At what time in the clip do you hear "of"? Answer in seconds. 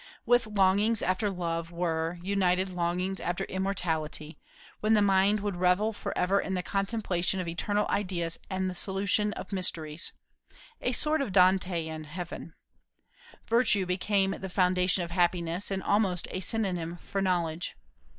7.39-7.47, 9.33-9.51, 11.21-11.31, 15.03-15.11